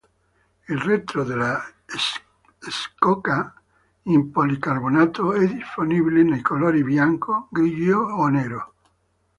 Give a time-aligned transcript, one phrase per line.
[0.69, 1.61] Il retro della
[2.57, 3.53] scocca
[4.09, 8.73] in policarbonato è disponibile nei colori bianco, grigio o nero.